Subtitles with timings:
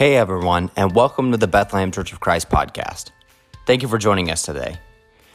[0.00, 3.10] Hey everyone, and welcome to the Bethlehem Church of Christ podcast.
[3.66, 4.78] Thank you for joining us today.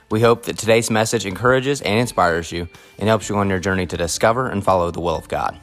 [0.09, 2.67] We hope that today's message encourages and inspires you
[2.97, 5.59] and helps you on your journey to discover and follow the will of God.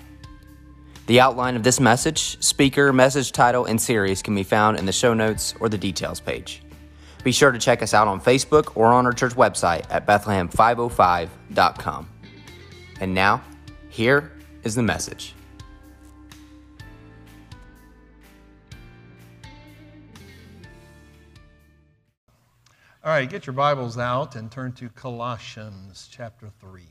[1.08, 4.92] The outline of this message, speaker, message title, and series can be found in the
[4.92, 6.62] show notes or the details page.
[7.24, 12.08] Be sure to check us out on Facebook or on our church website at Bethlehem505.com.
[13.00, 13.42] And now,
[13.88, 14.30] here
[14.62, 15.34] is the message.
[23.04, 26.82] All right, get your Bibles out and turn to Colossians chapter 3.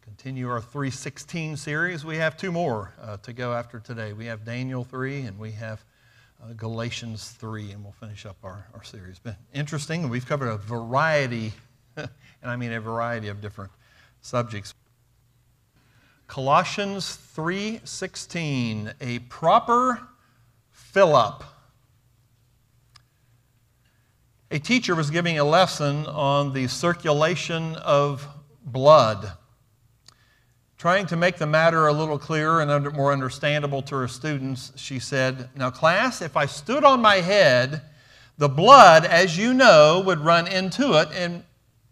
[0.00, 2.02] Continue our 316 series.
[2.02, 4.14] We have two more uh, to go after today.
[4.14, 5.84] We have Daniel 3 and we have
[6.42, 9.18] uh, Galatians 3, and we'll finish up our, our series.
[9.18, 10.08] Been interesting.
[10.08, 11.52] We've covered a variety,
[11.98, 12.08] and
[12.42, 13.70] I mean a variety of different
[14.22, 14.72] subjects.
[16.26, 20.00] Colossians 3:16, a proper
[20.72, 21.53] fill up
[24.54, 28.24] a teacher was giving a lesson on the circulation of
[28.64, 29.32] blood.
[30.78, 35.00] Trying to make the matter a little clearer and more understandable to her students, she
[35.00, 37.82] said, Now, class, if I stood on my head,
[38.38, 41.42] the blood, as you know, would run into it and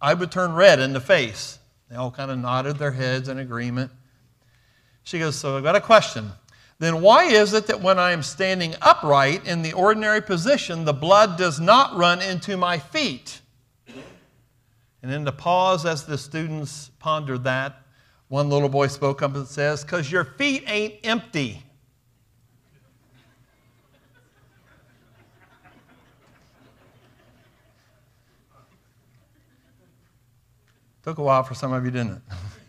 [0.00, 1.58] I would turn red in the face.
[1.90, 3.90] They all kind of nodded their heads in agreement.
[5.02, 6.30] She goes, So I've got a question
[6.82, 10.92] then why is it that when I am standing upright in the ordinary position, the
[10.92, 13.40] blood does not run into my feet?
[15.00, 17.82] And in the pause as the students pondered that,
[18.26, 21.62] one little boy spoke up and says, Because your feet ain't empty.
[31.04, 32.22] Took a while for some of you, didn't it?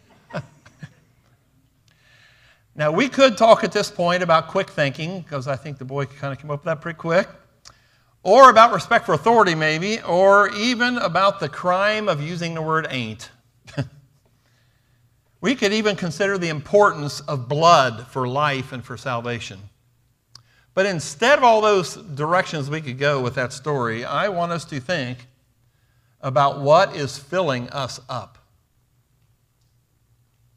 [2.75, 6.05] Now, we could talk at this point about quick thinking, because I think the boy
[6.05, 7.27] kind of came up with that pretty quick,
[8.23, 12.87] or about respect for authority, maybe, or even about the crime of using the word
[12.89, 13.29] ain't.
[15.41, 19.59] we could even consider the importance of blood for life and for salvation.
[20.73, 24.65] But instead of all those directions we could go with that story, I want us
[24.65, 25.27] to think
[26.21, 28.39] about what is filling us up.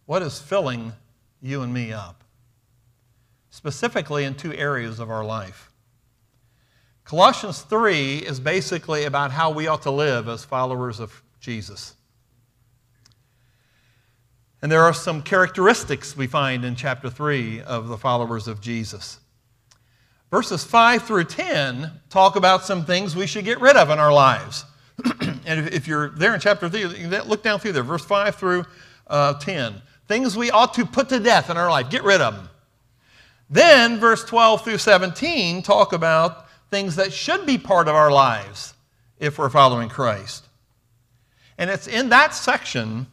[0.06, 0.94] What is filling
[1.40, 2.24] you and me up,
[3.50, 5.70] specifically in two areas of our life.
[7.04, 11.94] Colossians 3 is basically about how we ought to live as followers of Jesus.
[14.60, 19.20] And there are some characteristics we find in chapter 3 of the followers of Jesus.
[20.30, 24.12] Verses 5 through 10 talk about some things we should get rid of in our
[24.12, 24.64] lives.
[25.46, 28.64] and if you're there in chapter 3, look down through there, verse 5 through
[29.06, 29.80] uh, 10.
[30.08, 32.48] Things we ought to put to death in our life, get rid of them.
[33.48, 38.74] Then, verse 12 through 17 talk about things that should be part of our lives
[39.18, 40.44] if we're following Christ.
[41.58, 43.06] And it's in that section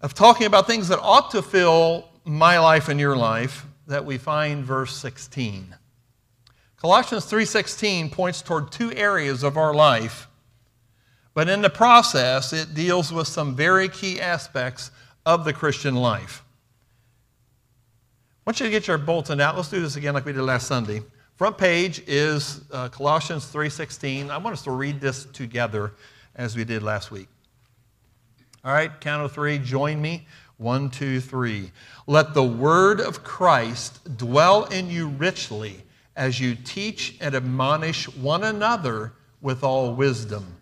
[0.00, 4.18] of talking about things that ought to fill my life and your life that we
[4.18, 5.74] find verse 16.
[6.76, 10.28] Colossians 3:16 points toward two areas of our life,
[11.34, 14.90] but in the process it deals with some very key aspects
[15.28, 16.42] of the Christian life.
[18.46, 19.56] I want you to get your bulletin out.
[19.56, 21.02] Let's do this again like we did last Sunday.
[21.36, 24.30] Front page is uh, Colossians 3.16.
[24.30, 25.92] I want us to read this together
[26.34, 27.28] as we did last week.
[28.64, 30.26] All right, count of three, join me.
[30.56, 31.72] One, two, three.
[32.06, 35.84] Let the word of Christ dwell in you richly
[36.16, 39.12] as you teach and admonish one another
[39.42, 40.56] with all wisdom,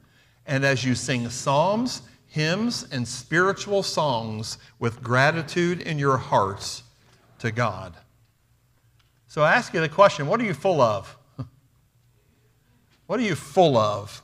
[0.45, 2.03] and as you sing psalms
[2.37, 6.83] hymns and spiritual songs with gratitude in your hearts
[7.39, 7.95] to God.
[9.27, 11.17] So I ask you the question what are you full of?
[13.07, 14.21] what are you full of?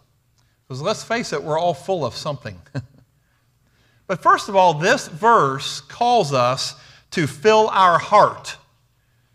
[0.69, 2.61] Because let's face it, we're all full of something.
[4.07, 6.75] but first of all, this verse calls us
[7.13, 8.59] to fill our heart.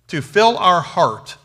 [0.10, 1.36] To fill our heart.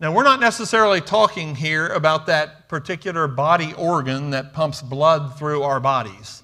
[0.00, 5.62] Now, we're not necessarily talking here about that particular body organ that pumps blood through
[5.62, 6.42] our bodies.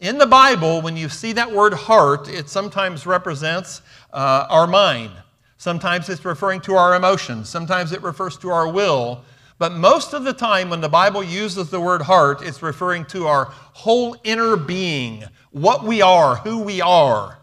[0.00, 3.82] In the Bible, when you see that word heart, it sometimes represents
[4.14, 5.10] uh, our mind.
[5.58, 7.50] Sometimes it's referring to our emotions.
[7.50, 9.22] Sometimes it refers to our will.
[9.58, 13.26] But most of the time, when the Bible uses the word heart, it's referring to
[13.26, 17.38] our whole inner being, what we are, who we are.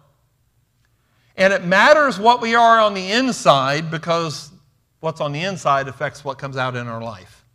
[1.37, 4.53] And it matters what we are on the inside because
[5.05, 7.45] what's on the inside affects what comes out in our life.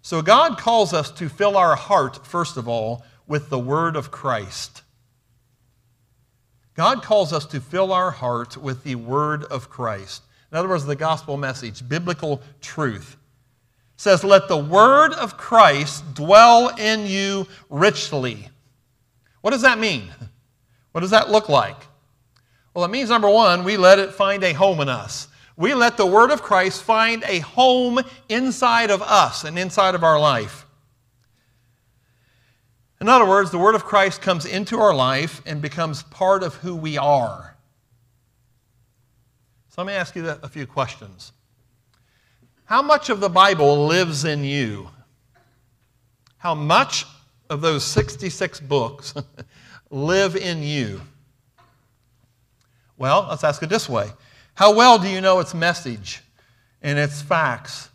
[0.00, 4.12] So God calls us to fill our heart, first of all, with the word of
[4.12, 4.82] Christ.
[6.74, 10.22] God calls us to fill our heart with the word of Christ.
[10.52, 13.16] In other words, the gospel message, biblical truth.
[13.96, 18.48] It says, Let the word of Christ dwell in you richly.
[19.40, 20.10] What does that mean?
[20.92, 21.80] What does that look like?
[22.72, 25.26] Well, it means number one, we let it find a home in us.
[25.56, 30.02] We let the word of Christ find a home inside of us and inside of
[30.02, 30.66] our life.
[33.00, 36.54] In other words, the word of Christ comes into our life and becomes part of
[36.56, 37.54] who we are.
[39.68, 41.32] So let me ask you a few questions.
[42.64, 44.88] How much of the Bible lives in you?
[46.38, 47.06] How much
[47.50, 49.14] of those 66 books
[49.90, 51.00] live in you?
[52.96, 54.10] Well, let's ask it this way
[54.54, 56.22] How well do you know its message
[56.80, 57.90] and its facts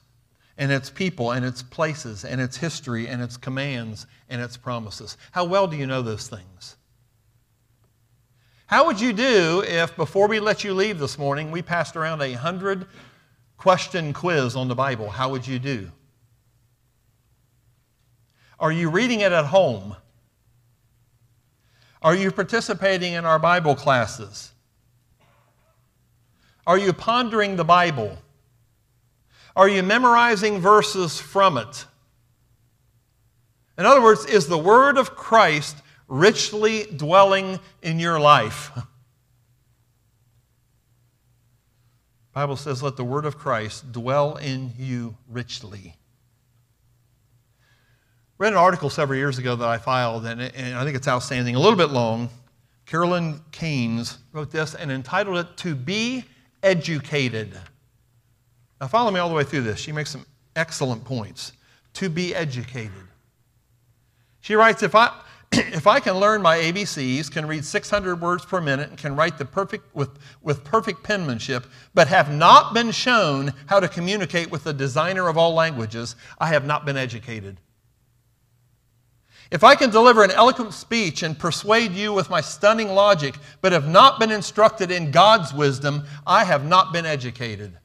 [0.57, 5.17] and its people and its places and its history and its commands and its promises?
[5.31, 6.75] How well do you know those things?
[8.67, 12.21] How would you do if, before we let you leave this morning, we passed around
[12.21, 12.85] a hundred
[13.57, 15.09] question quiz on the Bible?
[15.09, 15.91] How would you do?
[18.59, 19.95] Are you reading it at home?
[22.01, 24.51] Are you participating in our Bible classes?
[26.65, 28.17] Are you pondering the Bible?
[29.55, 31.85] Are you memorizing verses from it?
[33.77, 35.77] In other words, is the Word of Christ
[36.07, 38.71] richly dwelling in your life?
[38.75, 38.83] The
[42.33, 45.95] Bible says, let the Word of Christ dwell in you richly
[48.39, 51.55] read an article several years ago that I filed, and, and I think it's outstanding,
[51.55, 52.29] a little bit long.
[52.85, 56.23] Carolyn Keynes wrote this and entitled it To Be
[56.63, 57.57] Educated.
[58.79, 59.79] Now, follow me all the way through this.
[59.79, 60.25] She makes some
[60.55, 61.53] excellent points.
[61.93, 62.91] To be educated.
[64.41, 65.13] She writes If I,
[65.51, 69.37] if I can learn my ABCs, can read 600 words per minute, and can write
[69.37, 70.09] the perfect, with,
[70.41, 75.37] with perfect penmanship, but have not been shown how to communicate with the designer of
[75.37, 77.59] all languages, I have not been educated.
[79.51, 83.71] If I can deliver an eloquent speech and persuade you with my stunning logic, but
[83.71, 87.77] have not been instructed in God's wisdom, I have not been educated.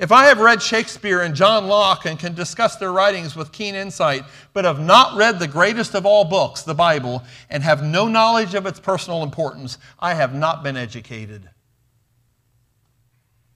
[0.00, 3.76] If I have read Shakespeare and John Locke and can discuss their writings with keen
[3.76, 8.08] insight, but have not read the greatest of all books, the Bible, and have no
[8.08, 11.48] knowledge of its personal importance, I have not been educated.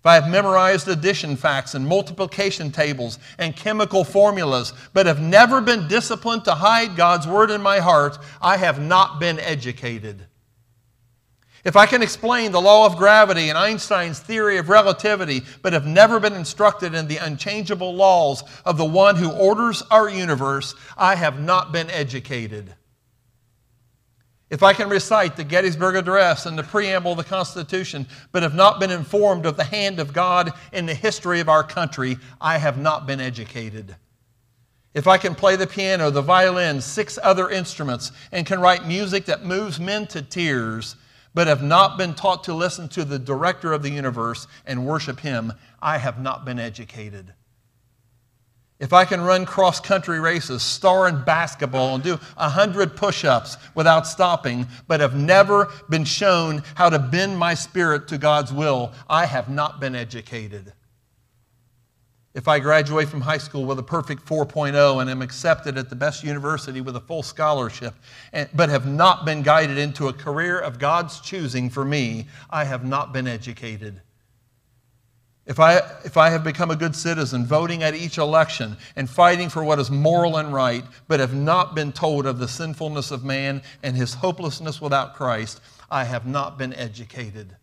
[0.08, 5.87] I have memorized addition facts and multiplication tables and chemical formulas, but have never been
[5.87, 10.25] disciplined to hide God's word in my heart, I have not been educated.
[11.62, 15.87] If I can explain the law of gravity and Einstein's theory of relativity, but have
[15.87, 21.16] never been instructed in the unchangeable laws of the one who orders our universe, I
[21.16, 22.75] have not been educated.
[24.50, 28.54] If I can recite the Gettysburg Address and the preamble of the Constitution, but have
[28.54, 32.56] not been informed of the hand of God in the history of our country, I
[32.56, 33.94] have not been educated.
[34.94, 39.26] If I can play the piano, the violin, six other instruments, and can write music
[39.26, 40.96] that moves men to tears,
[41.34, 45.20] but have not been taught to listen to the director of the universe and worship
[45.20, 45.52] him,
[45.82, 47.34] I have not been educated.
[48.80, 53.56] If I can run cross country races, star in basketball, and do 100 push ups
[53.74, 58.93] without stopping, but have never been shown how to bend my spirit to God's will,
[59.08, 60.72] I have not been educated.
[62.34, 65.96] If I graduate from high school with a perfect 4.0 and am accepted at the
[65.96, 67.94] best university with a full scholarship,
[68.55, 72.84] but have not been guided into a career of God's choosing for me, I have
[72.84, 74.03] not been educated.
[75.48, 79.48] If I, if I have become a good citizen, voting at each election and fighting
[79.48, 83.24] for what is moral and right, but have not been told of the sinfulness of
[83.24, 87.56] man and his hopelessness without Christ, I have not been educated.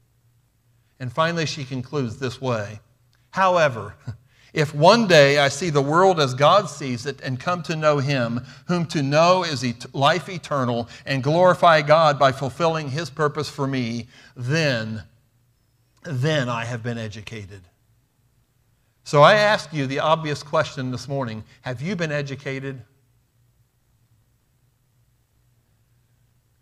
[1.00, 2.80] And finally, she concludes this way
[3.30, 3.96] However,
[4.52, 8.00] if one day I see the world as God sees it and come to know
[8.00, 9.64] Him, whom to know is
[9.94, 15.04] life eternal, and glorify God by fulfilling His purpose for me, then,
[16.04, 17.62] then I have been educated.
[19.06, 22.82] So I ask you the obvious question this morning Have you been educated?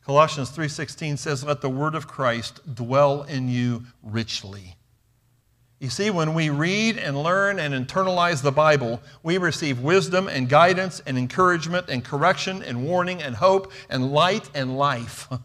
[0.05, 4.75] Colossians 3:16 says let the word of Christ dwell in you richly.
[5.79, 10.49] You see when we read and learn and internalize the Bible, we receive wisdom and
[10.49, 15.29] guidance and encouragement and correction and warning and hope and light and life.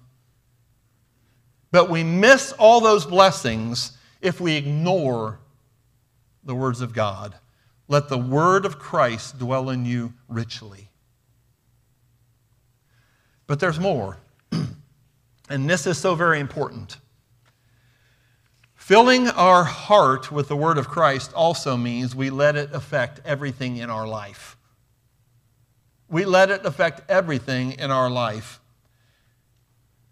[1.71, 5.39] But we miss all those blessings if we ignore
[6.49, 7.37] the words of God.
[7.87, 10.89] Let the word of Christ dwell in you richly.
[13.47, 14.19] But there's more.
[15.51, 16.99] And this is so very important.
[18.75, 23.79] Filling our heart with the Word of Christ also means we let it affect everything
[23.79, 24.59] in our life.
[26.11, 28.61] We let it affect everything in our life.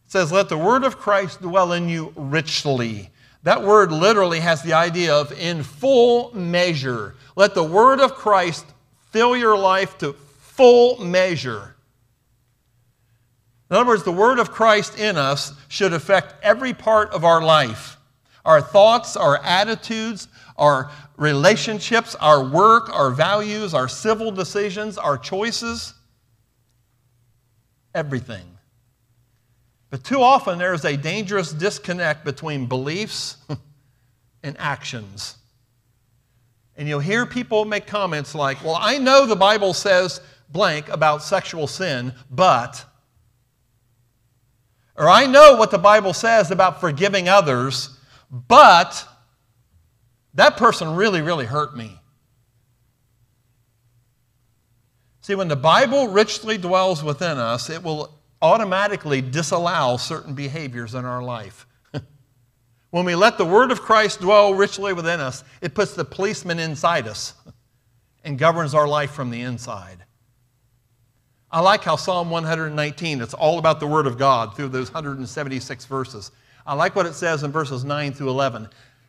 [0.06, 3.10] It says, Let the Word of Christ dwell in you richly.
[3.46, 7.14] That word literally has the idea of in full measure.
[7.36, 8.66] Let the Word of Christ
[9.12, 11.76] fill your life to full measure.
[13.70, 17.40] In other words, the Word of Christ in us should affect every part of our
[17.40, 17.98] life
[18.44, 20.26] our thoughts, our attitudes,
[20.56, 25.94] our relationships, our work, our values, our civil decisions, our choices,
[27.94, 28.55] everything.
[29.96, 33.38] But too often there is a dangerous disconnect between beliefs
[34.42, 35.38] and actions.
[36.76, 41.22] And you'll hear people make comments like, Well, I know the Bible says blank about
[41.22, 42.84] sexual sin, but.
[44.96, 47.98] Or I know what the Bible says about forgiving others,
[48.30, 49.02] but
[50.34, 51.98] that person really, really hurt me.
[55.22, 61.04] See, when the Bible richly dwells within us, it will automatically disallow certain behaviors in
[61.04, 61.66] our life.
[62.90, 66.58] when we let the Word of Christ dwell richly within us, it puts the policeman
[66.58, 67.34] inside us
[68.24, 70.04] and governs our life from the inside.
[71.50, 75.84] I like how Psalm 119, it's all about the Word of God through those 176
[75.86, 76.32] verses.
[76.66, 78.68] I like what it says in verses 9 through 11.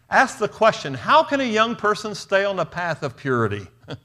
[0.10, 3.68] Ask the question how can a young person stay on the path of purity?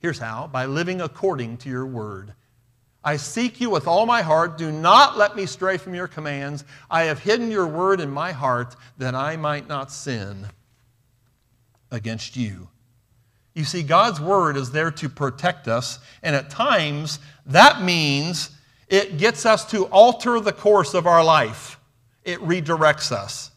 [0.00, 2.34] Here's how by living according to your word.
[3.04, 4.56] I seek you with all my heart.
[4.56, 6.64] Do not let me stray from your commands.
[6.90, 10.46] I have hidden your word in my heart that I might not sin
[11.90, 12.68] against you.
[13.54, 18.50] You see, God's word is there to protect us, and at times that means
[18.88, 21.78] it gets us to alter the course of our life
[22.24, 23.50] it redirects us.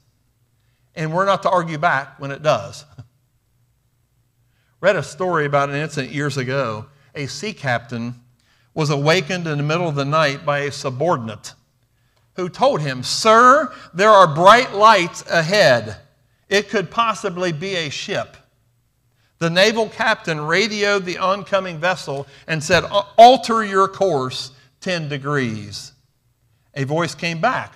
[0.95, 2.85] And we're not to argue back when it does.
[4.81, 6.87] Read a story about an incident years ago.
[7.13, 8.15] A sea captain
[8.75, 11.53] was awakened in the middle of the night by a subordinate
[12.35, 15.97] who told him, Sir, there are bright lights ahead.
[16.47, 18.37] It could possibly be a ship.
[19.39, 22.83] The naval captain radioed the oncoming vessel and said,
[23.17, 24.51] Alter your course
[24.81, 25.93] 10 degrees.
[26.75, 27.73] A voice came back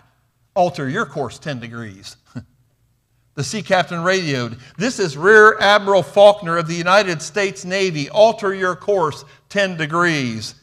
[0.60, 2.18] alter your course 10 degrees.
[3.36, 8.10] the sea captain radioed, This is Rear Admiral Faulkner of the United States Navy.
[8.10, 10.56] Alter your course 10 degrees.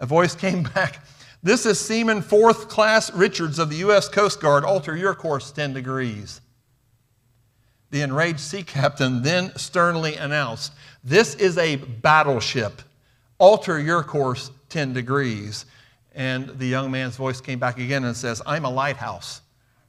[0.00, 1.04] A voice came back,
[1.42, 4.08] This is Seaman 4th Class Richards of the U.S.
[4.08, 4.64] Coast Guard.
[4.64, 6.40] Alter your course 10 degrees.
[7.90, 12.82] The enraged sea captain then sternly announced, This is a battleship.
[13.38, 15.64] Alter your course 10 degrees.
[16.14, 19.40] And the young man's voice came back again and says, I'm a lighthouse.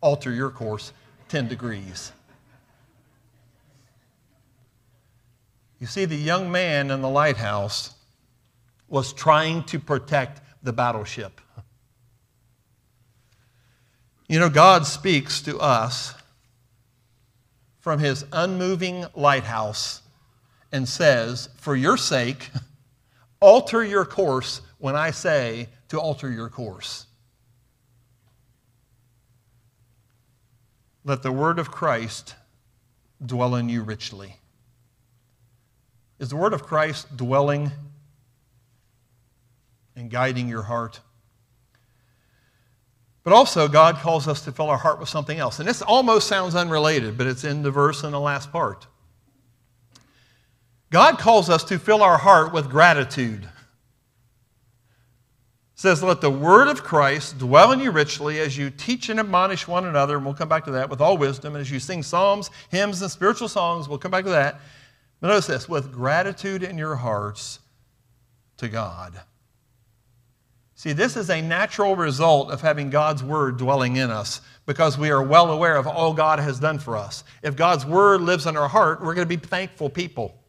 [0.02, 0.94] Alter your course
[1.30, 2.12] 10 degrees.
[5.80, 7.94] You see, the young man in the lighthouse
[8.90, 11.40] was trying to protect the battleship.
[14.28, 16.14] You know, God speaks to us
[17.80, 20.02] from his unmoving lighthouse
[20.72, 22.52] and says, For your sake,
[23.40, 27.06] alter your course when I say to alter your course.
[31.04, 32.36] Let the word of Christ
[33.26, 34.36] dwell in you richly.
[36.20, 37.72] Is the word of Christ dwelling
[40.00, 41.00] and guiding your heart?
[43.24, 45.60] But also, God calls us to fill our heart with something else.
[45.60, 48.88] And this almost sounds unrelated, but it's in the verse in the last part.
[50.90, 53.48] God calls us to fill our heart with gratitude
[55.80, 59.66] says, Let the word of Christ dwell in you richly as you teach and admonish
[59.66, 62.04] one another, and we'll come back to that with all wisdom, and as you sing
[62.04, 64.60] psalms, hymns, and spiritual songs, we'll come back to that.
[65.22, 67.60] But notice this with gratitude in your hearts
[68.58, 69.22] to God.
[70.80, 75.10] See, this is a natural result of having God's word dwelling in us because we
[75.10, 77.26] are well aware of all God has done for us.
[77.44, 80.42] If God's word lives in our heart, we're going to be thankful people.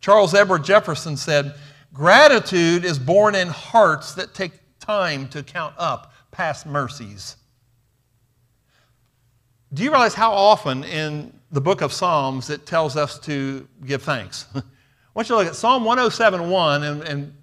[0.00, 1.54] Charles Edward Jefferson said,
[1.92, 7.36] Gratitude is born in hearts that take time to count up past mercies.
[9.74, 14.02] Do you realize how often in the book of Psalms it tells us to give
[14.02, 14.46] thanks?
[14.54, 14.62] I
[15.12, 17.34] want you to look at Psalm 107.1, and, and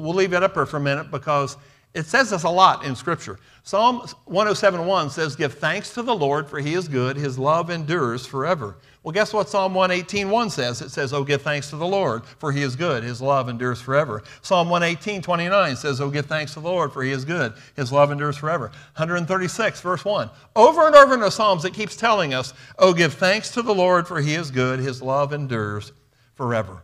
[0.00, 1.56] we'll leave that up there for a minute because
[1.94, 3.38] it says this a lot in Scripture.
[3.62, 8.26] Psalm 107.1 says, Give thanks to the Lord, for he is good, his love endures
[8.26, 8.76] forever.
[9.04, 10.82] Well, guess what Psalm 118.1 says?
[10.82, 13.04] It says, Oh, give thanks to the Lord, for he is good.
[13.04, 14.24] His love endures forever.
[14.42, 17.52] Psalm 118.29 says, Oh, give thanks to the Lord, for he is good.
[17.76, 18.68] His love endures forever.
[18.96, 20.30] 136, verse 1.
[20.56, 23.74] Over and over in the Psalms, it keeps telling us, Oh, give thanks to the
[23.74, 24.80] Lord, for he is good.
[24.80, 25.92] His love endures
[26.34, 26.82] forever.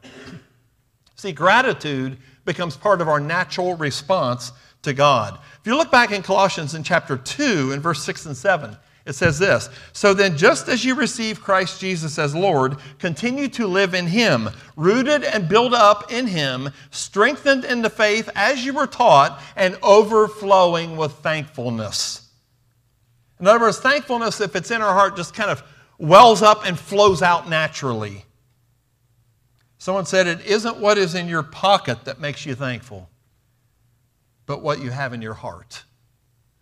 [1.16, 2.16] See, gratitude
[2.50, 4.50] becomes part of our natural response
[4.82, 5.38] to God.
[5.60, 8.76] If you look back in Colossians in chapter 2, in verse 6 and 7,
[9.06, 13.68] it says this So then, just as you receive Christ Jesus as Lord, continue to
[13.68, 18.72] live in Him, rooted and built up in Him, strengthened in the faith as you
[18.72, 22.30] were taught, and overflowing with thankfulness.
[23.38, 25.62] In other words, thankfulness, if it's in our heart, just kind of
[25.98, 28.24] wells up and flows out naturally.
[29.80, 33.08] Someone said, It isn't what is in your pocket that makes you thankful,
[34.44, 35.84] but what you have in your heart.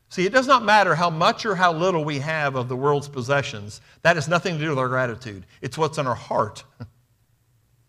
[0.08, 3.08] See, it does not matter how much or how little we have of the world's
[3.08, 3.80] possessions.
[4.02, 5.46] That has nothing to do with our gratitude.
[5.60, 6.62] It's what's in our heart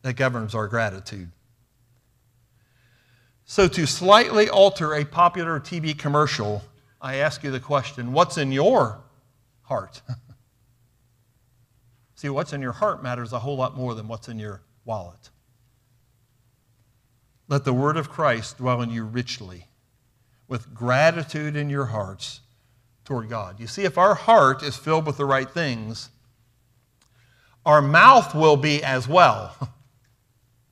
[0.02, 1.30] that governs our gratitude.
[3.46, 6.64] So, to slightly alter a popular TV commercial,
[7.00, 9.00] I ask you the question what's in your
[9.62, 10.02] heart?
[12.16, 15.30] See, what's in your heart matters a whole lot more than what's in your wallet.
[17.48, 19.66] Let the word of Christ dwell in you richly
[20.48, 22.42] with gratitude in your hearts
[23.06, 23.60] toward God.
[23.60, 26.10] You see, if our heart is filled with the right things,
[27.66, 29.56] our mouth will be as well.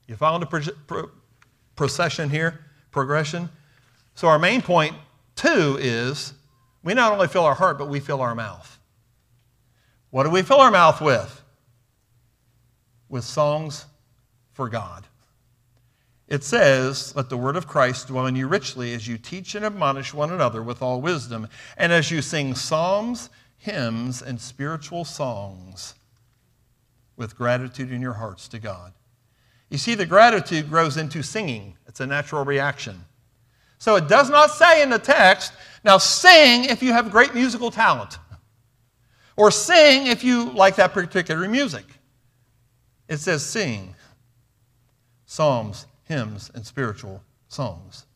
[0.08, 1.10] You follow the
[1.76, 2.62] procession here,
[2.92, 3.50] progression?
[4.16, 4.96] So, our main point,
[5.36, 6.32] two, is
[6.82, 8.80] we not only fill our heart, but we fill our mouth.
[10.10, 11.44] What do we fill our mouth with?
[13.10, 13.86] With songs
[14.58, 15.06] for God.
[16.28, 19.64] It says, Let the word of Christ dwell in you richly as you teach and
[19.64, 21.48] admonish one another with all wisdom,
[21.78, 25.94] and as you sing psalms, hymns, and spiritual songs
[27.16, 28.94] with gratitude in your hearts to God.
[29.70, 33.06] You see, the gratitude grows into singing, it's a natural reaction.
[33.78, 37.70] So it does not say in the text, now sing if you have great musical
[37.70, 38.18] talent,
[39.36, 41.86] or sing if you like that particular music.
[43.08, 43.94] It says sing
[45.28, 48.08] psalms, hymns, and spiritual songs.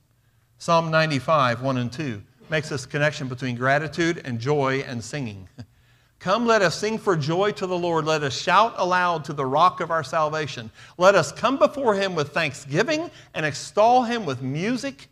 [0.58, 5.47] Psalm 95, 1 and 2 makes this connection between gratitude and joy and singing.
[6.19, 8.06] Come, let us sing for joy to the Lord.
[8.06, 10.69] Let us shout aloud to the rock of our salvation.
[11.00, 15.08] Let us come before him with thanksgiving and extol him with music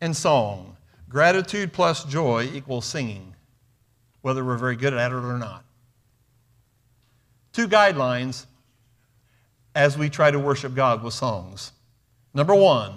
[0.00, 0.76] and song.
[1.08, 3.34] Gratitude plus joy equals singing,
[4.20, 5.64] whether we're very good at it or not.
[7.52, 8.46] Two guidelines
[9.76, 11.72] as we try to worship God with songs.
[12.32, 12.94] Number one,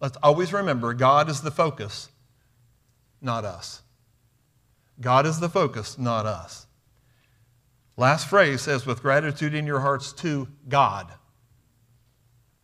[0.00, 2.08] let's always remember God is the focus,
[3.22, 3.82] not us.
[5.00, 6.66] God is the focus, not us.
[7.96, 11.06] Last phrase says, with gratitude in your hearts to God,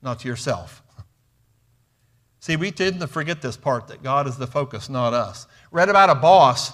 [0.03, 0.83] not to yourself.
[2.41, 5.47] See, we tend to forget this part that God is the focus, not us.
[5.71, 6.73] Read about a boss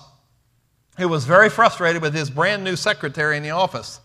[0.97, 4.01] who was very frustrated with his brand new secretary in the office.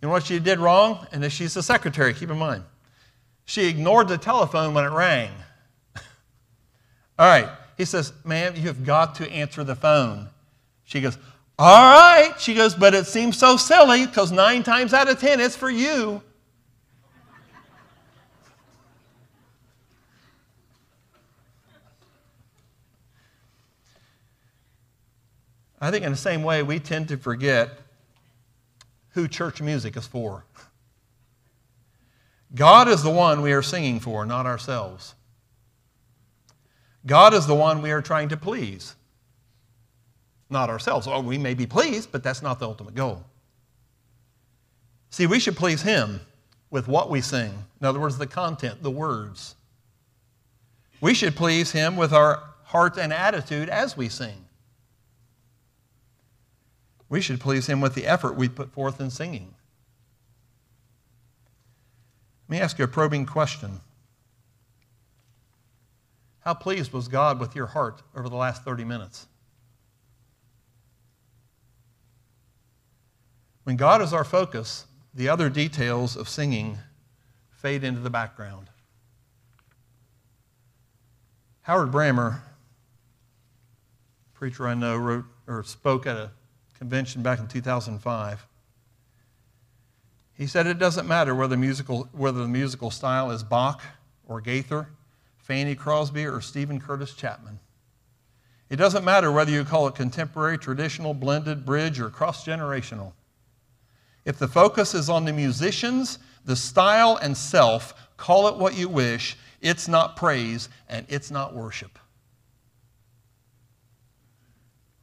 [0.00, 1.06] You know what she did wrong?
[1.12, 2.64] And she's the secretary, keep in mind.
[3.44, 5.30] She ignored the telephone when it rang.
[7.18, 7.48] All right.
[7.76, 10.28] He says, Ma'am, you have got to answer the phone.
[10.84, 11.18] She goes,
[11.58, 12.34] All right.
[12.38, 15.70] She goes, But it seems so silly because nine times out of ten it's for
[15.70, 16.22] you.
[25.82, 27.70] I think in the same way, we tend to forget
[29.12, 30.44] who church music is for.
[32.54, 35.14] God is the one we are singing for, not ourselves.
[37.06, 38.94] God is the one we are trying to please,
[40.50, 41.06] not ourselves.
[41.06, 43.24] Oh, we may be pleased, but that's not the ultimate goal.
[45.10, 46.20] See, we should please Him
[46.70, 47.52] with what we sing.
[47.80, 49.54] In other words, the content, the words.
[51.00, 54.44] We should please Him with our heart and attitude as we sing.
[57.10, 59.54] We should please Him with the effort we put forth in singing.
[62.48, 63.80] Let me ask you a probing question.
[66.40, 69.26] How pleased was God with your heart over the last 30 minutes?
[73.64, 76.78] When God is our focus, the other details of singing
[77.50, 78.68] fade into the background.
[81.62, 82.40] Howard Brammer,
[84.32, 86.30] preacher I know, wrote or spoke at a
[86.80, 88.46] convention back in 2005.
[90.32, 93.82] He said it doesn't matter whether, musical, whether the musical style is Bach
[94.26, 94.88] or Gaither,
[95.36, 97.58] Fanny Crosby, or Steven Curtis Chapman.
[98.70, 103.12] It doesn't matter whether you call it contemporary, traditional, blended, bridge, or cross generational.
[104.24, 108.88] If the focus is on the musicians, the style, and self, call it what you
[108.88, 111.98] wish, it's not praise and it's not worship.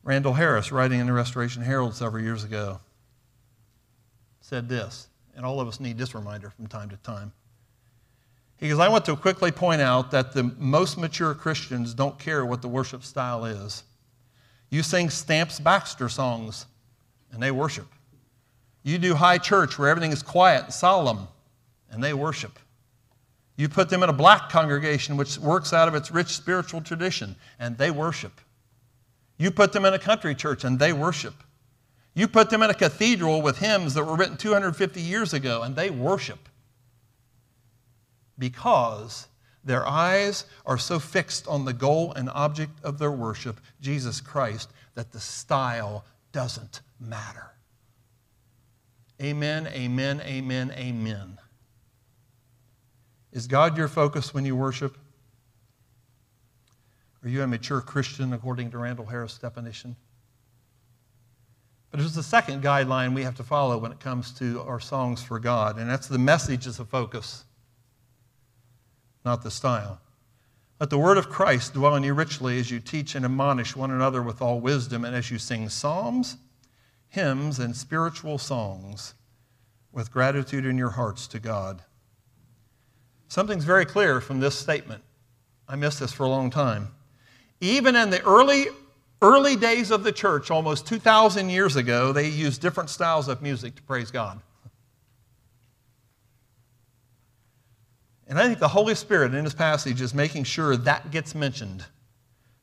[0.07, 2.79] Randall Harris, writing in the Restoration Herald several years ago,
[4.39, 7.33] said this, and all of us need this reminder from time to time.
[8.55, 12.45] He goes, I want to quickly point out that the most mature Christians don't care
[12.45, 13.83] what the worship style is.
[14.69, 16.67] You sing Stamps Baxter songs,
[17.33, 17.87] and they worship.
[18.83, 21.27] You do high church where everything is quiet and solemn,
[21.91, 22.57] and they worship.
[23.57, 27.35] You put them in a black congregation which works out of its rich spiritual tradition,
[27.59, 28.39] and they worship.
[29.37, 31.35] You put them in a country church, and they worship.
[32.13, 35.75] You put them in a cathedral with hymns that were written 250 years ago, and
[35.75, 36.49] they worship.
[38.39, 39.27] Because
[39.63, 44.71] their eyes are so fixed on the goal and object of their worship, Jesus Christ,
[44.95, 47.51] that the style doesn't matter.
[49.21, 51.37] Amen, amen, amen, amen.
[53.31, 54.97] Is God your focus when you worship?
[57.23, 59.95] Are you a mature Christian according to Randall Harris' definition?
[61.89, 65.23] But there's a second guideline we have to follow when it comes to our songs
[65.23, 67.45] for God, and that's the message as a focus,
[69.25, 69.99] not the style.
[70.79, 73.89] Let the word of Christ dwell in you richly as you teach and admonish one
[73.89, 76.37] another with all wisdom, and as you sing psalms,
[77.09, 79.15] hymns, and spiritual songs
[79.91, 81.81] with gratitude in your hearts to God.
[83.27, 85.03] Something's very clear from this statement.
[85.67, 86.89] I missed this for a long time.
[87.59, 88.67] Even in the early
[89.21, 93.75] early days of the church, almost 2,000 years ago, they used different styles of music
[93.75, 94.39] to praise God.
[98.27, 101.85] And I think the Holy Spirit in this passage is making sure that gets mentioned.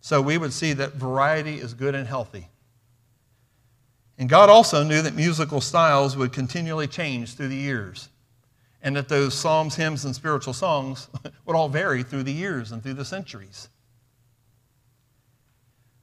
[0.00, 2.48] So we would see that variety is good and healthy.
[4.18, 8.10] And God also knew that musical styles would continually change through the years.
[8.82, 11.08] And that those psalms, hymns, and spiritual songs
[11.46, 13.70] would all vary through the years and through the centuries.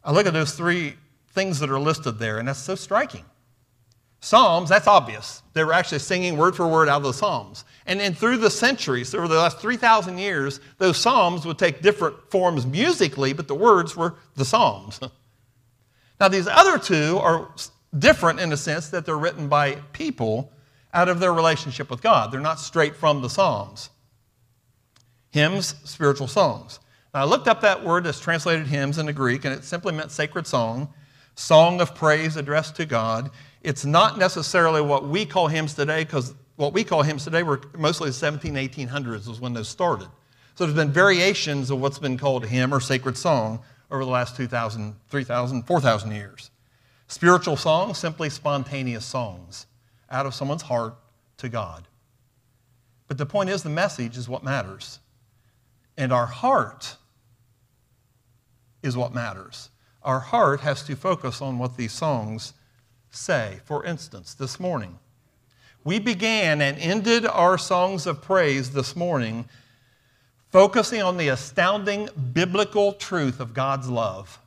[0.03, 0.95] I look at those three
[1.29, 3.25] things that are listed there, and that's so striking.
[4.19, 5.41] Psalms, that's obvious.
[5.53, 7.65] They were actually singing word for word out of the Psalms.
[7.87, 12.29] And then through the centuries, over the last 3,000 years, those Psalms would take different
[12.29, 14.99] forms musically, but the words were the Psalms.
[16.19, 17.49] now, these other two are
[17.97, 20.51] different in the sense that they're written by people
[20.93, 22.31] out of their relationship with God.
[22.31, 23.89] They're not straight from the Psalms.
[25.31, 26.79] Hymns, spiritual songs.
[27.13, 30.11] I looked up that word that's translated hymns in the Greek, and it simply meant
[30.11, 30.93] sacred song,
[31.35, 33.31] song of praise addressed to God.
[33.63, 37.59] It's not necessarily what we call hymns today, because what we call hymns today were
[37.77, 40.07] mostly the 17, 1800s was when those started.
[40.55, 44.37] So there's been variations of what's been called hymn or sacred song over the last
[44.37, 46.49] 2,000, 3,000, 4,000 years.
[47.07, 49.65] Spiritual songs, simply spontaneous songs
[50.09, 50.95] out of someone's heart
[51.37, 51.87] to God.
[53.09, 54.99] But the point is, the message is what matters.
[55.97, 56.95] And our heart
[58.83, 59.69] is what matters.
[60.03, 62.53] Our heart has to focus on what these songs
[63.11, 63.59] say.
[63.65, 64.97] For instance, this morning,
[65.83, 69.45] we began and ended our songs of praise this morning
[70.51, 74.39] focusing on the astounding biblical truth of God's love.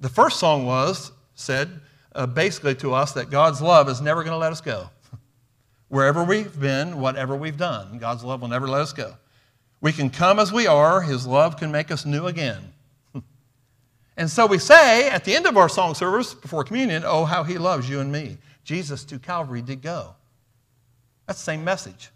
[0.00, 1.80] The first song was, said
[2.14, 4.90] uh, basically to us that God's love is never going to let us go.
[5.88, 9.14] Wherever we've been, whatever we've done, God's love will never let us go.
[9.80, 12.73] We can come as we are, His love can make us new again.
[14.16, 17.42] And so we say at the end of our song service before communion, Oh, how
[17.42, 18.38] he loves you and me.
[18.62, 20.14] Jesus to Calvary did go.
[21.26, 22.10] That's the same message.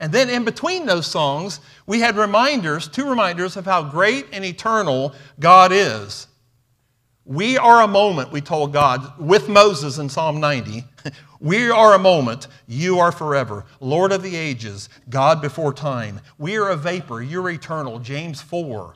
[0.00, 4.44] And then in between those songs, we had reminders, two reminders of how great and
[4.44, 6.26] eternal God is.
[7.26, 10.84] We are a moment, we told God with Moses in Psalm 90.
[11.40, 13.66] we are a moment, you are forever.
[13.78, 16.20] Lord of the ages, God before time.
[16.38, 17.98] We are a vapor, you're eternal.
[17.98, 18.94] James 4.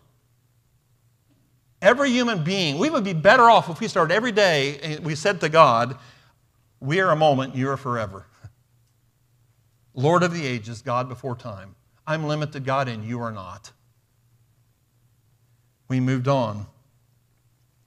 [1.84, 5.14] Every human being, we would be better off if we started every day and we
[5.14, 5.98] said to God,
[6.80, 8.24] We are a moment, you are forever.
[9.92, 11.74] Lord of the ages, God before time.
[12.06, 13.70] I'm limited, God, and you are not.
[15.86, 16.64] We moved on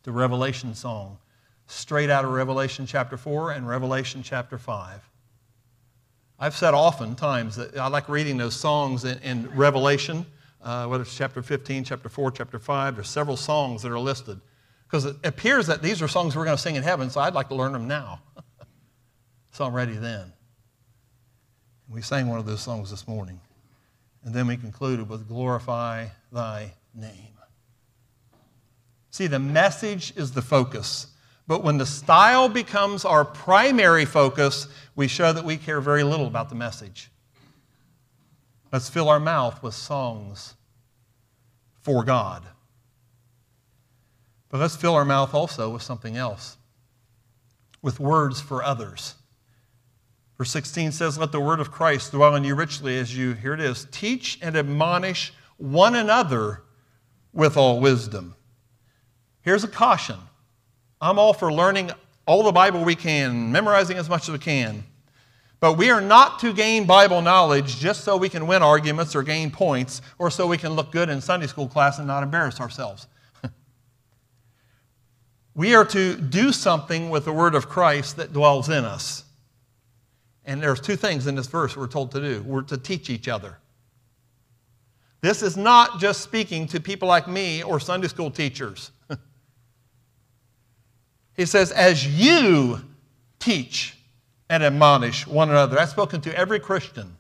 [0.04, 1.18] to Revelation song,
[1.66, 5.10] straight out of Revelation chapter 4 and Revelation chapter 5.
[6.40, 10.28] I've said often times that I like reading those songs in, in Revelation
[10.67, 12.95] uh, whether it's chapter 15, chapter 4, chapter 5.
[12.95, 14.41] There's several songs that are listed.
[14.86, 17.34] Because it appears that these are songs we're going to sing in heaven, so I'd
[17.34, 18.21] like to learn them now.
[19.51, 20.34] so I'm ready then.
[21.88, 23.39] We sang one of those songs this morning.
[24.25, 27.38] And then we concluded with Glorify Thy Name.
[29.10, 31.08] See, the message is the focus,
[31.47, 36.27] But when the style becomes our primary focus, we show that we care very little
[36.27, 37.10] about the message.
[38.73, 40.56] Let's fill our mouth with songs
[41.88, 42.43] for God.
[44.50, 46.58] But let's fill our mouth also with something else,
[47.82, 49.15] with words for others.
[50.38, 53.54] Verse 16 says, Let the word of Christ dwell in you richly as you, here
[53.54, 56.63] it is, teach and admonish one another
[57.32, 58.36] with all wisdom.
[59.39, 60.17] Here's a caution
[61.00, 61.91] I'm all for learning
[62.26, 64.84] all the Bible we can, memorizing as much as we can.
[65.60, 69.24] But we are not to gain Bible knowledge just so we can win arguments or
[69.24, 72.60] gain points or so we can look good in Sunday school class and not embarrass
[72.60, 73.08] ourselves.
[75.56, 79.24] we are to do something with the Word of Christ that dwells in us.
[80.46, 82.43] And there's two things in this verse we're told to do.
[82.43, 83.58] We're to teach each other.
[85.22, 88.91] This is not just speaking to people like me or Sunday school teachers.
[91.36, 92.80] he says, as you
[93.39, 93.97] teach
[94.50, 95.76] and admonish one another.
[95.76, 97.18] That's spoken to every Christian.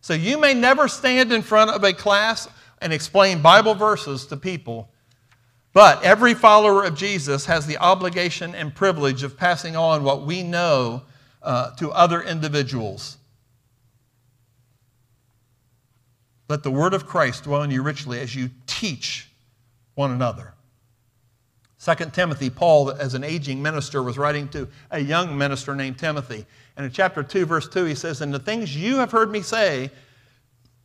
[0.00, 2.48] So you may never stand in front of a class
[2.80, 4.90] and explain Bible verses to people,
[5.72, 10.42] but every follower of Jesus has the obligation and privilege of passing on what we
[10.42, 11.02] know
[11.42, 13.16] uh, to other individuals.
[16.48, 19.28] Let the word of Christ dwell in you richly as you teach
[19.94, 20.54] one another.
[21.86, 26.44] 2 Timothy, Paul, as an aging minister, was writing to a young minister named Timothy.
[26.76, 29.40] And in chapter 2, verse 2, he says, And the things you have heard me
[29.40, 29.92] say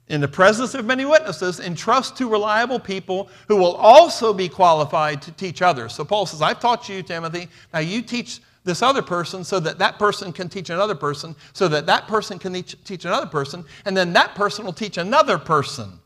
[0.10, 5.22] in the presence of many witnesses, entrust to reliable people who will also be qualified
[5.24, 5.96] to teach others.
[5.96, 7.48] So Paul says, I've taught you, Timothy.
[7.74, 11.68] Now you teach this other person so that that person can teach another person, so
[11.70, 16.00] that that person can teach another person, and then that person will teach another person.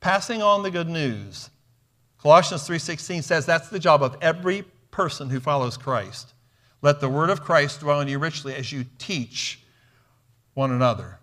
[0.00, 1.50] Passing on the good news.
[2.22, 6.34] Colossians 3:16 says that's the job of every person who follows Christ.
[6.80, 9.60] Let the word of Christ dwell in you richly as you teach
[10.54, 11.18] one another.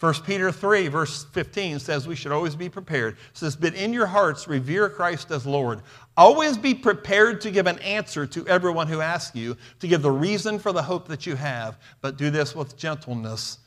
[0.00, 3.14] 1 Peter 3, verse 15 says we should always be prepared.
[3.14, 5.80] It says, But in your hearts revere Christ as Lord.
[6.16, 10.10] Always be prepared to give an answer to everyone who asks you, to give the
[10.10, 13.58] reason for the hope that you have, but do this with gentleness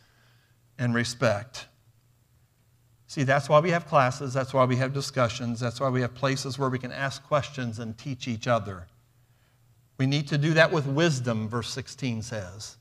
[0.77, 1.67] and respect.
[3.15, 6.13] See, that's why we have classes, that's why we have discussions, that's why we have
[6.13, 8.87] places where we can ask questions and teach each other.
[9.97, 12.75] We need to do that with wisdom, verse 16 says.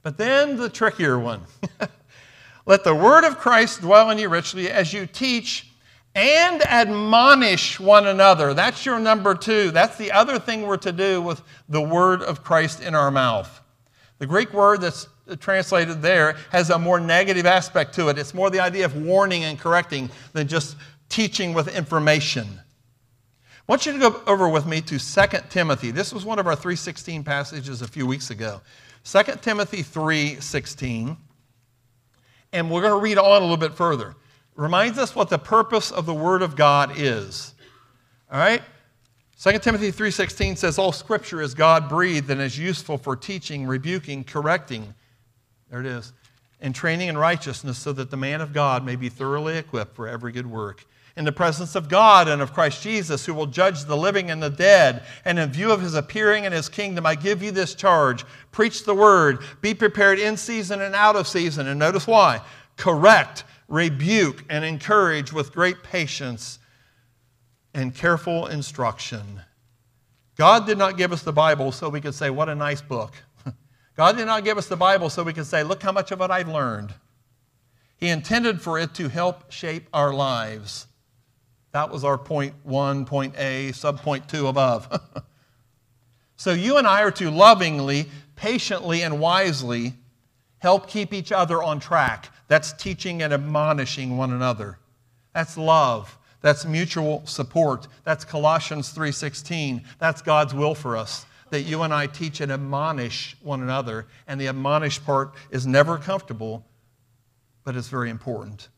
[0.00, 1.42] But then the trickier one.
[2.66, 5.70] Let the word of Christ dwell in you richly as you teach
[6.14, 8.54] and admonish one another.
[8.54, 9.70] That's your number two.
[9.70, 13.60] That's the other thing we're to do with the word of Christ in our mouth.
[14.16, 15.08] The Greek word that's
[15.40, 18.18] translated there has a more negative aspect to it.
[18.18, 20.76] It's more the idea of warning and correcting than just
[21.08, 22.46] teaching with information.
[23.68, 25.90] I want you to go over with me to 2 Timothy.
[25.90, 28.60] This was one of our 316 passages a few weeks ago.
[29.04, 31.16] 2 Timothy 3:16
[32.52, 34.14] and we're going to read on a little bit further.
[34.54, 37.54] Reminds us what the purpose of the Word of God is.
[38.32, 38.62] All right?
[39.38, 44.94] 2 Timothy 3:16 says all scripture is God-breathed and is useful for teaching, rebuking, correcting.
[45.70, 46.12] There it is.
[46.60, 50.08] And training in righteousness so that the man of God may be thoroughly equipped for
[50.08, 50.86] every good work.
[51.16, 54.42] In the presence of God and of Christ Jesus, who will judge the living and
[54.42, 57.74] the dead, and in view of his appearing in his kingdom, I give you this
[57.74, 61.66] charge preach the word, be prepared in season and out of season.
[61.66, 62.42] And notice why
[62.76, 66.58] correct, rebuke, and encourage with great patience
[67.72, 69.40] and careful instruction.
[70.36, 73.14] God did not give us the Bible so we could say, What a nice book.
[73.96, 76.20] God did not give us the Bible so we could say, Look how much of
[76.20, 76.94] it I've learned.
[77.96, 80.86] He intended for it to help shape our lives.
[81.72, 85.00] That was our point one, point A, sub point two above.
[86.36, 88.06] so you and I are to lovingly,
[88.36, 89.94] patiently, and wisely
[90.58, 92.30] help keep each other on track.
[92.48, 94.78] That's teaching and admonishing one another.
[95.32, 96.18] That's love.
[96.42, 97.88] That's mutual support.
[98.04, 99.82] That's Colossians 3:16.
[99.98, 101.24] That's God's will for us
[101.56, 104.06] that you and I teach and admonish one another.
[104.28, 106.66] And the admonish part is never comfortable,
[107.64, 108.68] but it's very important.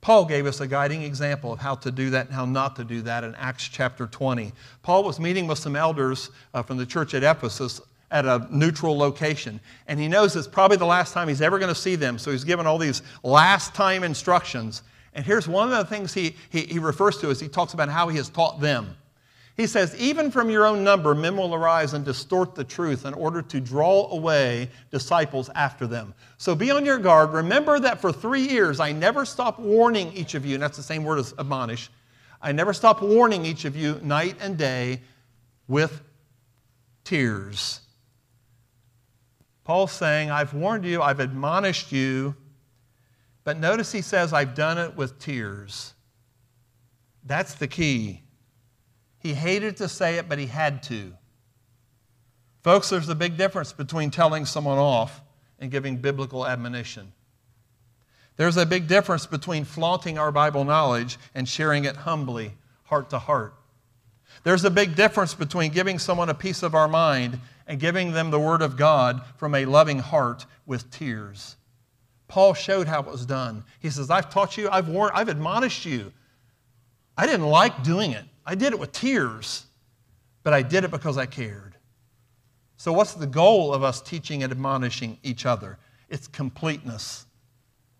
[0.00, 2.84] Paul gave us a guiding example of how to do that and how not to
[2.84, 4.52] do that in Acts chapter 20.
[4.82, 8.96] Paul was meeting with some elders uh, from the church at Ephesus at a neutral
[8.96, 9.60] location.
[9.86, 12.18] And he knows it's probably the last time he's ever going to see them.
[12.18, 14.82] So he's given all these last time instructions.
[15.12, 17.90] And here's one of the things he, he, he refers to as he talks about
[17.90, 18.96] how he has taught them.
[19.58, 23.12] He says, Even from your own number, men will arise and distort the truth in
[23.12, 26.14] order to draw away disciples after them.
[26.38, 27.32] So be on your guard.
[27.32, 30.82] Remember that for three years I never stopped warning each of you, and that's the
[30.84, 31.90] same word as admonish.
[32.40, 35.00] I never stop warning each of you night and day
[35.66, 36.02] with
[37.02, 37.80] tears.
[39.64, 42.36] Paul's saying, I've warned you, I've admonished you,
[43.42, 45.94] but notice he says, I've done it with tears.
[47.24, 48.22] That's the key.
[49.18, 51.12] He hated to say it, but he had to.
[52.62, 55.20] Folks, there's a big difference between telling someone off
[55.58, 57.12] and giving biblical admonition.
[58.36, 62.52] There's a big difference between flaunting our Bible knowledge and sharing it humbly,
[62.84, 63.54] heart to heart.
[64.44, 68.30] There's a big difference between giving someone a piece of our mind and giving them
[68.30, 71.56] the Word of God from a loving heart with tears.
[72.28, 73.64] Paul showed how it was done.
[73.80, 76.12] He says, I've taught you, I've warned, I've admonished you.
[77.16, 78.24] I didn't like doing it.
[78.48, 79.66] I did it with tears,
[80.42, 81.74] but I did it because I cared.
[82.78, 85.76] So, what's the goal of us teaching and admonishing each other?
[86.08, 87.26] It's completeness,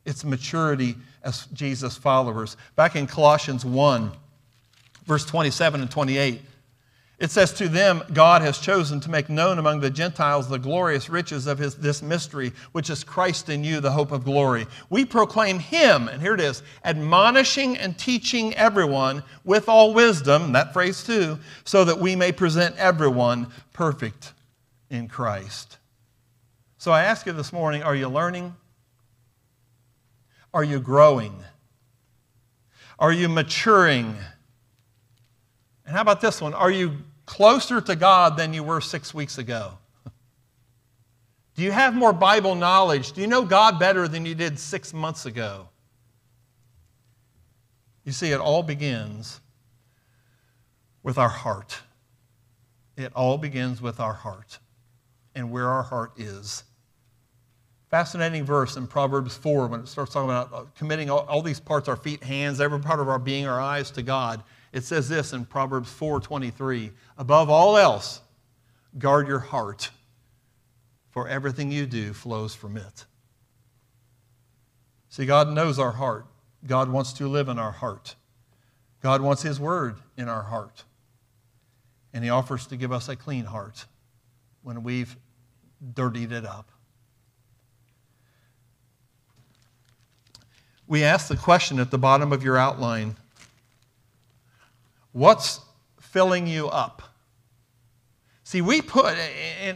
[0.06, 2.56] it's maturity as Jesus' followers.
[2.76, 4.10] Back in Colossians 1,
[5.04, 6.40] verse 27 and 28,
[7.18, 11.08] it says, To them God has chosen to make known among the Gentiles the glorious
[11.08, 14.66] riches of his, this mystery, which is Christ in you, the hope of glory.
[14.88, 20.72] We proclaim him, and here it is, admonishing and teaching everyone with all wisdom, that
[20.72, 24.32] phrase too, so that we may present everyone perfect
[24.88, 25.78] in Christ.
[26.78, 28.54] So I ask you this morning are you learning?
[30.54, 31.34] Are you growing?
[33.00, 34.16] Are you maturing?
[35.84, 36.54] And how about this one?
[36.54, 36.98] Are you
[37.28, 39.78] closer to God than you were six weeks ago?
[41.54, 43.12] Do you have more Bible knowledge?
[43.12, 45.68] Do you know God better than you did six months ago?
[48.04, 49.40] You see, it all begins
[51.02, 51.80] with our heart.
[52.96, 54.58] It all begins with our heart
[55.34, 56.64] and where our heart is.
[57.90, 61.60] Fascinating verse in Proverbs 4 when it starts talking about uh, committing all, all these
[61.60, 64.42] parts, our feet, hands, every part of our being, our eyes to God.
[64.78, 68.20] It says this in Proverbs 4:23, above all else,
[68.96, 69.90] guard your heart,
[71.10, 73.04] for everything you do flows from it.
[75.08, 76.26] See, God knows our heart.
[76.64, 78.14] God wants to live in our heart.
[79.02, 80.84] God wants His word in our heart.
[82.12, 83.84] And He offers to give us a clean heart
[84.62, 85.16] when we've
[85.92, 86.70] dirtied it up.
[90.86, 93.16] We ask the question at the bottom of your outline
[95.18, 95.58] What's
[96.00, 97.02] filling you up?
[98.44, 99.16] See, we put,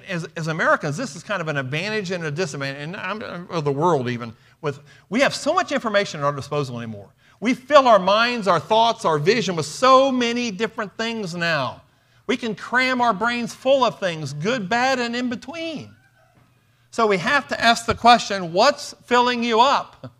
[0.09, 3.73] as, as Americans, this is kind of an advantage and a disadvantage, and of the
[3.73, 4.79] world even, with,
[5.11, 7.09] we have so much information at our disposal anymore.
[7.41, 11.83] We fill our minds, our thoughts, our vision with so many different things now.
[12.29, 15.93] We can cram our brains full of things, good, bad, and in between.
[16.93, 20.15] So we have to ask the question what's filling you up?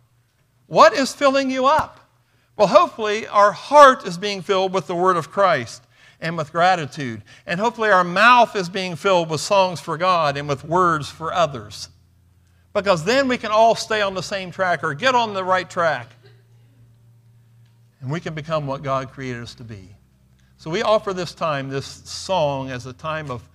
[0.67, 2.01] What is filling you up?
[2.55, 5.83] Well, hopefully, our heart is being filled with the Word of Christ
[6.21, 7.23] and with gratitude.
[7.47, 11.33] And hopefully, our mouth is being filled with songs for God and with words for
[11.33, 11.89] others.
[12.73, 15.69] Because then we can all stay on the same track or get on the right
[15.69, 16.07] track.
[18.01, 19.89] And we can become what God created us to be.
[20.57, 23.47] So we offer this time, this song, as a time of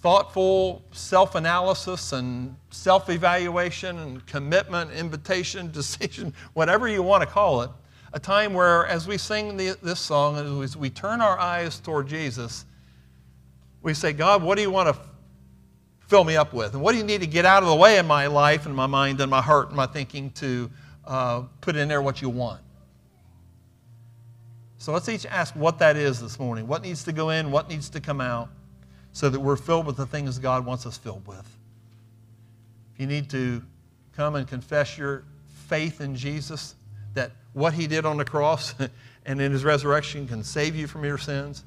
[0.00, 7.62] thoughtful self analysis and self evaluation and commitment, invitation, decision, whatever you want to call
[7.62, 7.70] it.
[8.16, 12.08] A time where, as we sing the, this song, as we turn our eyes toward
[12.08, 12.64] Jesus,
[13.82, 14.98] we say, God, what do you want to
[16.06, 16.72] fill me up with?
[16.72, 18.74] And what do you need to get out of the way in my life and
[18.74, 20.70] my mind and my heart and my thinking to
[21.04, 22.62] uh, put in there what you want?
[24.78, 26.66] So let's each ask what that is this morning.
[26.66, 27.50] What needs to go in?
[27.50, 28.48] What needs to come out?
[29.16, 31.48] so that we're filled with the things God wants us filled with.
[32.92, 33.62] If you need to
[34.14, 35.24] come and confess your
[35.68, 36.74] faith in Jesus,
[37.16, 38.74] that what he did on the cross
[39.26, 41.64] and in his resurrection can save you from your sins,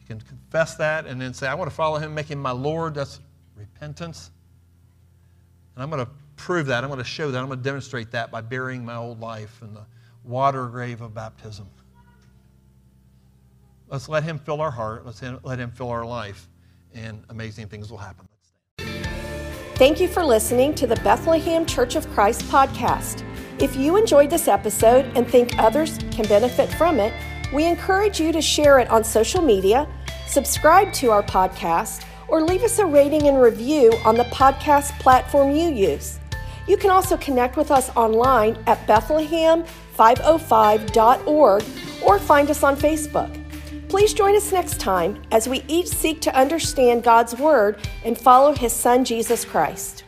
[0.00, 2.50] you can confess that and then say, I want to follow him, make him my
[2.50, 2.94] Lord.
[2.94, 3.20] That's
[3.56, 4.30] repentance.
[5.74, 6.84] And I'm going to prove that.
[6.84, 7.38] I'm going to show that.
[7.38, 9.86] I'm going to demonstrate that by burying my old life in the
[10.24, 11.66] water grave of baptism.
[13.88, 15.06] Let's let him fill our heart.
[15.06, 16.48] Let's let him fill our life
[16.94, 18.28] and amazing things will happen.
[19.76, 23.24] Thank you for listening to the Bethlehem Church of Christ podcast.
[23.60, 27.12] If you enjoyed this episode and think others can benefit from it,
[27.52, 29.86] we encourage you to share it on social media,
[30.26, 35.54] subscribe to our podcast, or leave us a rating and review on the podcast platform
[35.54, 36.18] you use.
[36.66, 41.64] You can also connect with us online at Bethlehem505.org
[42.04, 43.40] or find us on Facebook.
[43.88, 48.52] Please join us next time as we each seek to understand God's Word and follow
[48.52, 50.03] His Son, Jesus Christ.